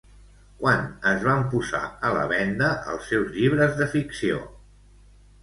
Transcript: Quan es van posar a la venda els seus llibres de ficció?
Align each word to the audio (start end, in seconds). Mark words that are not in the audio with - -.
Quan 0.61 0.79
es 1.11 1.19
van 1.27 1.45
posar 1.51 1.81
a 2.09 2.11
la 2.15 2.23
venda 2.33 2.71
els 2.95 3.07
seus 3.13 3.31
llibres 3.37 3.79
de 3.83 3.91
ficció? 3.95 4.43